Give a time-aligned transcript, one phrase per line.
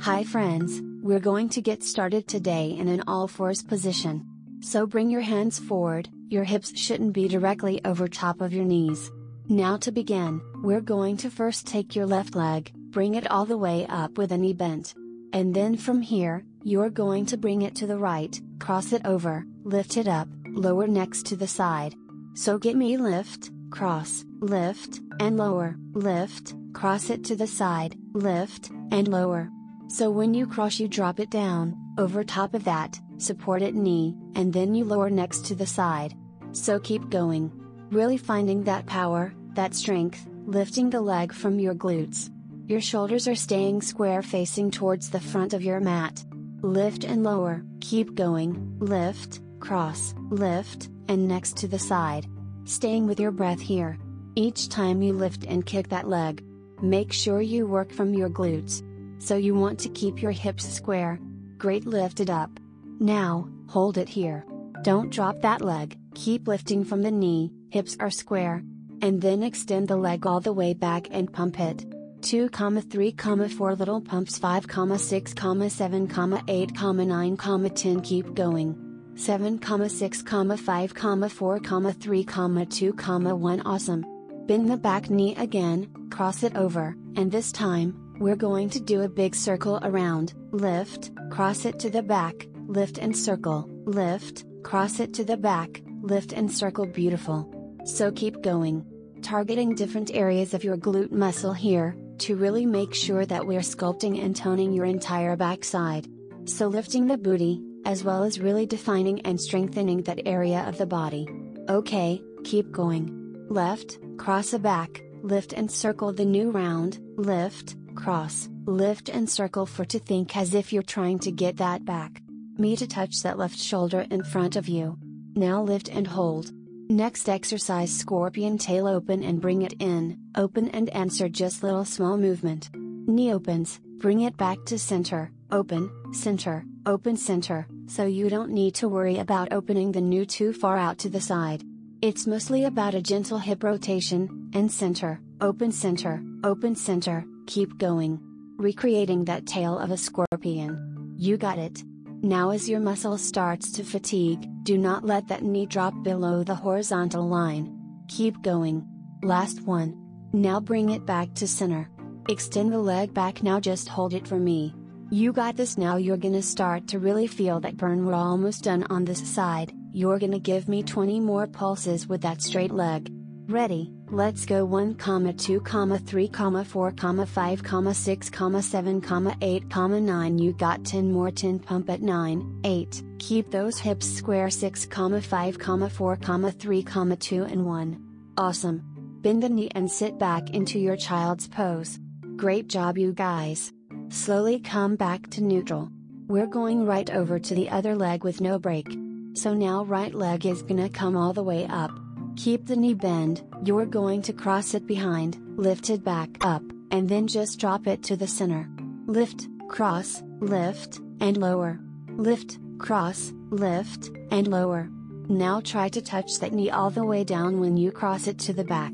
[0.00, 4.26] Hi friends, we're going to get started today in an all fours position.
[4.60, 9.10] So bring your hands forward, your hips shouldn't be directly over top of your knees.
[9.48, 13.56] Now to begin, we're going to first take your left leg, bring it all the
[13.56, 14.94] way up with a knee bent.
[15.32, 19.46] And then from here, you're going to bring it to the right, cross it over,
[19.62, 21.94] lift it up, lower next to the side.
[22.34, 28.70] So get me lift, cross, lift, and lower, lift, cross it to the side, lift,
[28.90, 29.50] and lower.
[29.88, 34.16] So when you cross you drop it down, over top of that, support it knee,
[34.34, 36.14] and then you lower next to the side.
[36.52, 37.52] So keep going.
[37.90, 42.30] Really finding that power, that strength, lifting the leg from your glutes.
[42.66, 46.24] Your shoulders are staying square facing towards the front of your mat.
[46.62, 52.26] Lift and lower, keep going, lift, cross, lift, and next to the side.
[52.64, 53.98] Staying with your breath here.
[54.36, 56.44] Each time you lift and kick that leg,
[56.82, 58.82] make sure you work from your glutes.
[59.22, 61.20] So you want to keep your hips square.
[61.56, 62.50] Great lifted up.
[62.98, 64.44] Now, hold it here.
[64.82, 68.64] Don't drop that leg, keep lifting from the knee, hips are square.
[69.02, 71.86] And then extend the leg all the way back and pump it.
[72.22, 75.34] 2, 3, 4 little pumps 5, 6,
[75.68, 79.12] 7, 8, 9, 10 keep going.
[79.14, 80.92] 7, 6, 5,
[81.32, 81.60] 4,
[81.92, 82.24] 3,
[82.66, 84.13] 2, 1 awesome.
[84.46, 89.00] Bend the back knee again, cross it over, and this time, we're going to do
[89.00, 95.00] a big circle around, lift, cross it to the back, lift and circle, lift, cross
[95.00, 97.50] it to the back, lift and circle beautiful.
[97.86, 98.84] So keep going.
[99.22, 104.22] Targeting different areas of your glute muscle here, to really make sure that we're sculpting
[104.22, 106.06] and toning your entire backside.
[106.44, 110.86] So lifting the booty, as well as really defining and strengthening that area of the
[110.86, 111.26] body.
[111.70, 113.22] Okay, keep going.
[113.48, 119.66] Left, cross a back, lift and circle the new round, lift, cross, lift and circle
[119.66, 122.22] for to think as if you're trying to get that back.
[122.56, 124.96] Me to touch that left shoulder in front of you.
[125.34, 126.52] Now lift and hold.
[126.88, 132.16] Next exercise scorpion tail open and bring it in, open and answer just little small
[132.16, 132.70] movement.
[132.74, 138.74] Knee opens, bring it back to center, open, center, open center, so you don't need
[138.76, 141.64] to worry about opening the new too far out to the side.
[142.04, 148.20] It's mostly about a gentle hip rotation, and center, open center, open center, keep going.
[148.58, 151.14] Recreating that tail of a scorpion.
[151.16, 151.82] You got it.
[152.20, 156.54] Now as your muscle starts to fatigue, do not let that knee drop below the
[156.54, 157.74] horizontal line.
[158.08, 158.86] Keep going.
[159.22, 159.96] Last one.
[160.34, 161.88] Now bring it back to center.
[162.28, 164.74] Extend the leg back now just hold it for me.
[165.10, 168.84] You got this now you're gonna start to really feel that burn we're almost done
[168.90, 173.08] on this side, you're gonna give me 20 more pulses with that straight leg.
[173.46, 178.60] Ready, let's go 1, comma 2, comma 3, comma 4, comma 5, comma 6, comma
[178.60, 183.52] 7, comma 8, comma 9 you got 10 more 10 pump at 9, 8, keep
[183.52, 188.32] those hips square 6, comma 5, comma 4, comma 3, comma 2 and 1.
[188.36, 188.82] Awesome.
[189.20, 192.00] Bend the knee and sit back into your child's pose.
[192.34, 193.72] Great job you guys.
[194.08, 195.88] Slowly come back to neutral.
[196.26, 199.03] We're going right over to the other leg with no break.
[199.34, 201.90] So now right leg is gonna come all the way up.
[202.36, 207.08] Keep the knee bend, you're going to cross it behind, lift it back up, and
[207.08, 208.68] then just drop it to the center.
[209.06, 211.80] Lift, cross, lift, and lower.
[212.16, 214.88] Lift, cross, lift, and lower.
[215.28, 218.52] Now try to touch that knee all the way down when you cross it to
[218.52, 218.92] the back.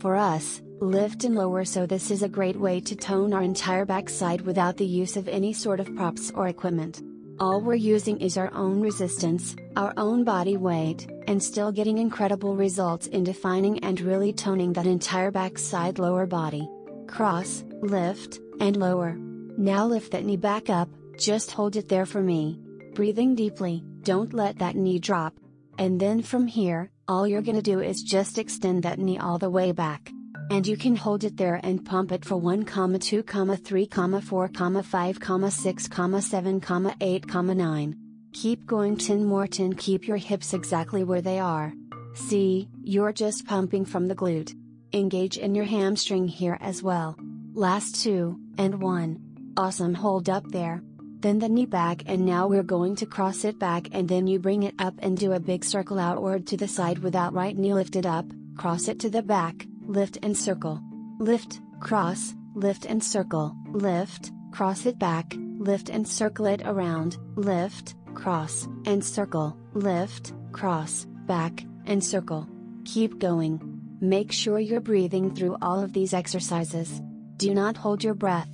[0.00, 3.84] For us, lift and lower so this is a great way to tone our entire
[3.84, 7.02] backside without the use of any sort of props or equipment.
[7.40, 12.56] All we're using is our own resistance, our own body weight, and still getting incredible
[12.56, 16.68] results in defining and really toning that entire backside lower body.
[17.06, 19.16] Cross, lift, and lower.
[19.56, 20.88] Now lift that knee back up,
[21.18, 22.60] just hold it there for me.
[22.94, 25.34] Breathing deeply, don't let that knee drop.
[25.78, 29.50] And then from here, all you're gonna do is just extend that knee all the
[29.50, 30.12] way back
[30.50, 34.50] and you can hold it there and pump it for 1, 2, 3, 4,
[34.82, 35.88] 5, 6,
[36.20, 37.96] 7, 8, 9.
[38.32, 41.72] Keep going 10 more 10 keep your hips exactly where they are.
[42.14, 44.54] See, you're just pumping from the glute.
[44.92, 47.16] Engage in your hamstring here as well.
[47.54, 49.54] Last 2, and 1.
[49.56, 50.82] Awesome hold up there.
[51.20, 54.38] Then the knee back and now we're going to cross it back and then you
[54.38, 57.74] bring it up and do a big circle outward to the side without right knee
[57.74, 60.80] lifted up, cross it to the back, lift and circle.
[61.18, 67.94] Lift, cross, lift and circle, lift, cross it back, lift and circle it around, lift,
[68.14, 72.48] cross, and circle, lift, cross, back, and circle.
[72.84, 73.60] Keep going.
[74.00, 77.00] Make sure you're breathing through all of these exercises.
[77.36, 78.48] Do not hold your breath.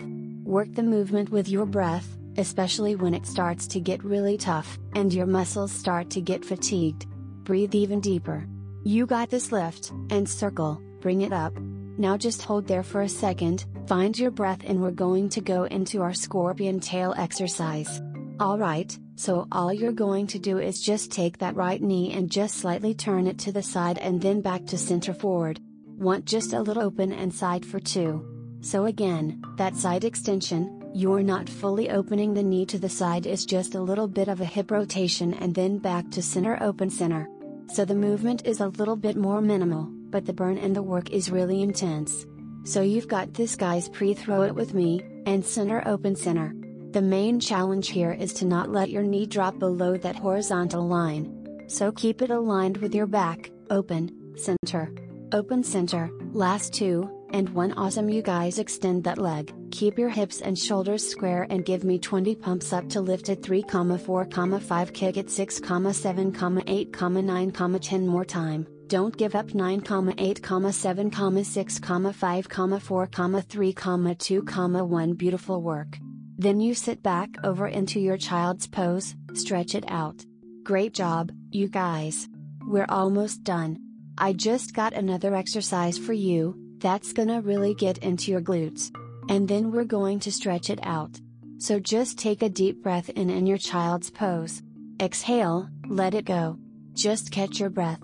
[0.44, 5.12] Work the movement with your breath, especially when it starts to get really tough and
[5.12, 7.06] your muscles start to get fatigued.
[7.44, 8.46] Breathe even deeper.
[8.84, 11.52] You got this lift, and circle, bring it up.
[11.98, 15.64] Now just hold there for a second, find your breath and we're going to go
[15.64, 18.00] into our scorpion tail exercise.
[18.40, 22.58] Alright, so all you're going to do is just take that right knee and just
[22.58, 25.58] slightly turn it to the side and then back to center forward.
[25.96, 28.24] Want just a little open and side for two.
[28.60, 33.44] So again, that side extension, you're not fully opening the knee to the side is
[33.44, 37.28] just a little bit of a hip rotation and then back to center open center.
[37.72, 41.10] So the movement is a little bit more minimal, but the burn and the work
[41.10, 42.26] is really intense.
[42.64, 46.54] So you've got this guys pre-throw it with me, and center open center.
[46.92, 51.66] The main challenge here is to not let your knee drop below that horizontal line.
[51.66, 54.92] So keep it aligned with your back, open, center.
[55.32, 60.40] Open center, last two, and one awesome you guys extend that leg, keep your hips
[60.40, 64.26] and shoulders square and give me 20 pumps up to lift at 3, 4,
[64.60, 65.60] 5 kick at 6,
[65.92, 68.66] 7, 8, 9, 10 more time.
[68.88, 69.82] Don't give up 9,
[70.16, 70.42] 8,
[70.72, 72.46] 7, 6, 5,
[72.82, 73.06] 4,
[73.42, 73.72] 3,
[74.18, 75.98] 2, 1 beautiful work.
[76.38, 80.24] Then you sit back over into your child's pose, stretch it out.
[80.62, 82.30] Great job, you guys.
[82.66, 83.78] We're almost done.
[84.16, 88.90] I just got another exercise for you, that's gonna really get into your glutes.
[89.28, 91.20] And then we're going to stretch it out.
[91.58, 94.62] So just take a deep breath in in your child's pose.
[94.98, 96.56] Exhale, let it go.
[96.94, 98.00] Just catch your breath.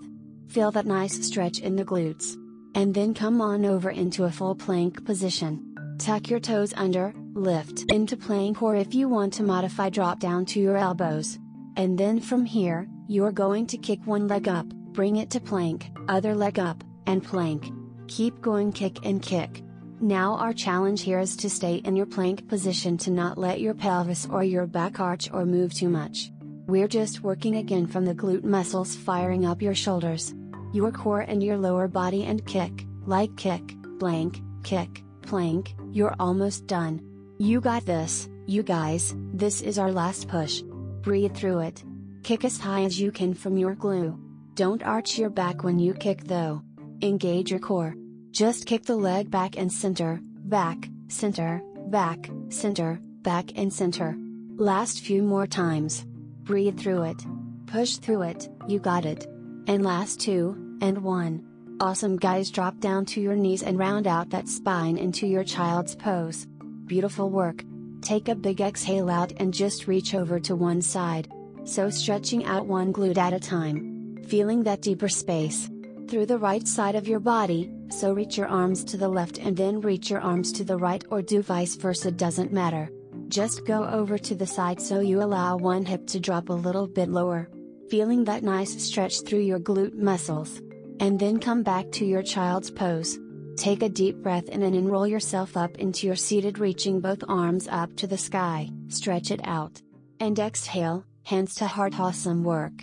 [0.47, 2.35] Feel that nice stretch in the glutes.
[2.75, 5.75] And then come on over into a full plank position.
[5.97, 10.45] Tuck your toes under, lift into plank or if you want to modify drop down
[10.47, 11.39] to your elbows.
[11.77, 15.89] And then from here, you're going to kick one leg up, bring it to plank,
[16.07, 17.71] other leg up, and plank.
[18.07, 19.61] Keep going kick and kick.
[20.01, 23.73] Now our challenge here is to stay in your plank position to not let your
[23.73, 26.31] pelvis or your back arch or move too much.
[26.67, 30.33] We're just working again from the glute muscles firing up your shoulders.
[30.73, 33.61] Your core and your lower body and kick, like kick,
[33.99, 37.01] blank, kick, plank, you're almost done.
[37.37, 40.63] You got this, you guys, this is our last push.
[41.01, 41.83] Breathe through it.
[42.23, 44.19] Kick as high as you can from your glute.
[44.55, 46.63] Don't arch your back when you kick though.
[47.03, 47.93] Engage your core.
[48.31, 54.17] Just kick the leg back and center, back, center, back, center, back and center.
[54.57, 56.07] Last few more times.
[56.45, 57.25] Breathe through it.
[57.65, 59.25] Push through it, you got it.
[59.65, 61.43] And last two, and one.
[61.79, 65.95] Awesome guys drop down to your knees and round out that spine into your child's
[65.95, 66.45] pose.
[66.85, 67.63] Beautiful work.
[68.01, 71.27] Take a big exhale out and just reach over to one side.
[71.63, 74.23] So stretching out one glute at a time.
[74.27, 75.67] Feeling that deeper space
[76.07, 79.57] through the right side of your body, so reach your arms to the left and
[79.57, 82.91] then reach your arms to the right or do vice versa doesn't matter.
[83.27, 86.87] Just go over to the side so you allow one hip to drop a little
[86.87, 87.49] bit lower.
[87.89, 90.61] Feeling that nice stretch through your glute muscles.
[90.99, 93.17] And then come back to your child's pose.
[93.57, 97.67] Take a deep breath in and enroll yourself up into your seated reaching both arms
[97.69, 99.81] up to the sky, stretch it out.
[100.19, 102.73] And exhale, hands to heart awesome work.